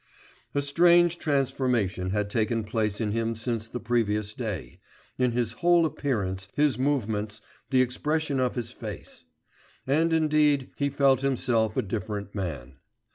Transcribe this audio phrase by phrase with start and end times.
[0.55, 4.79] A strange transformation had taken place in him since the previous day
[5.19, 7.39] in his whole appearance, his movements,
[7.69, 9.25] the expression of his face;
[9.85, 12.77] and indeed he felt himself a different man.